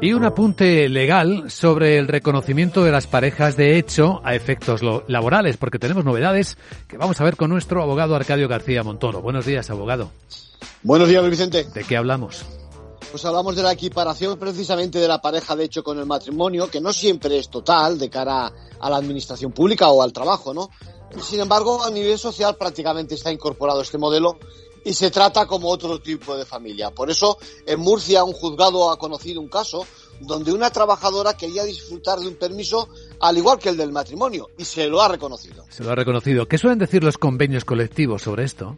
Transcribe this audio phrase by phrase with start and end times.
[0.00, 5.56] Y un apunte legal sobre el reconocimiento de las parejas de hecho a efectos laborales,
[5.56, 9.20] porque tenemos novedades que vamos a ver con nuestro abogado Arcadio García Montoro.
[9.20, 10.10] Buenos días, abogado.
[10.84, 11.64] Buenos días, Vicente.
[11.64, 12.44] ¿De qué hablamos?
[13.10, 16.80] Pues hablamos de la equiparación precisamente de la pareja de hecho con el matrimonio, que
[16.80, 20.70] no siempre es total de cara a la administración pública o al trabajo, ¿no?
[21.22, 24.38] Sin embargo, a nivel social prácticamente está incorporado este modelo
[24.84, 26.90] y se trata como otro tipo de familia.
[26.90, 29.86] Por eso, en Murcia, un juzgado ha conocido un caso
[30.20, 32.88] donde una trabajadora quería disfrutar de un permiso
[33.20, 35.64] al igual que el del matrimonio y se lo ha reconocido.
[35.70, 36.46] Se lo ha reconocido.
[36.46, 38.76] ¿Qué suelen decir los convenios colectivos sobre esto?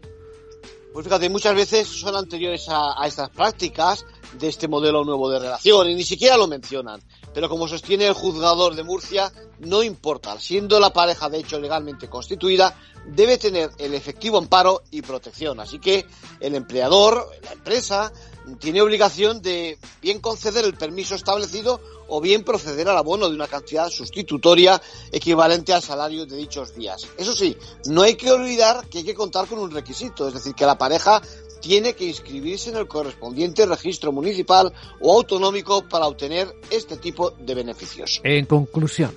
[0.92, 4.04] Pues fíjate, muchas veces son anteriores a, a estas prácticas
[4.38, 7.02] de este modelo nuevo de relación y ni siquiera lo mencionan.
[7.32, 12.08] Pero como sostiene el juzgador de Murcia, no importa, siendo la pareja de hecho legalmente
[12.08, 15.60] constituida, debe tener el efectivo amparo y protección.
[15.60, 16.06] Así que
[16.40, 18.12] el empleador, la empresa,
[18.58, 23.46] tiene obligación de bien conceder el permiso establecido o bien proceder al abono de una
[23.46, 24.80] cantidad sustitutoria
[25.12, 27.06] equivalente al salario de dichos días.
[27.16, 27.56] Eso sí,
[27.86, 30.76] no hay que olvidar que hay que contar con un requisito, es decir, que la
[30.76, 31.22] pareja
[31.60, 37.54] tiene que inscribirse en el correspondiente registro municipal o autonómico para obtener este tipo de
[37.54, 38.20] beneficios.
[38.24, 39.14] En conclusión.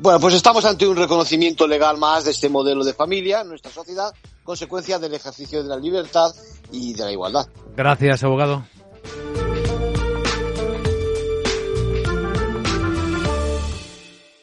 [0.00, 3.70] Bueno, pues estamos ante un reconocimiento legal más de este modelo de familia en nuestra
[3.70, 6.34] sociedad, consecuencia del ejercicio de la libertad
[6.72, 7.46] y de la igualdad.
[7.76, 8.64] Gracias, abogado.